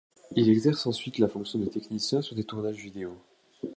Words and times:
Il 0.35 0.49
exerce 0.49 0.87
ensuite 0.87 1.19
la 1.19 1.27
fonction 1.27 1.59
de 1.59 1.67
technicien 1.69 2.23
sur 2.23 2.35
des 2.35 2.43
tournages 2.43 2.77
vidéos. 2.81 3.19